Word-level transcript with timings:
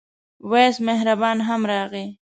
وېس 0.51 0.75
مهربان 0.87 1.37
هم 1.47 1.61
راغی. 1.71 2.05